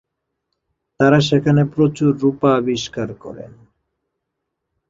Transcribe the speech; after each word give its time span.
তারা 0.99 1.19
সেখানে 1.21 1.61
প্রচুর 1.65 2.11
রূপা 2.17 2.49
আবিষ্কার 2.55 3.09
করেন। 3.15 3.51